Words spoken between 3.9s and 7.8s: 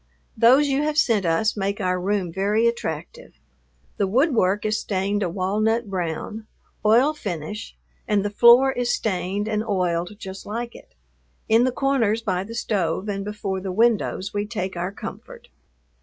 The woodwork is stained a walnut brown, oil finish,